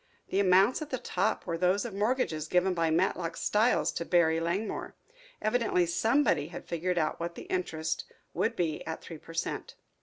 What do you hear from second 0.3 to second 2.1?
amounts at the top were those of the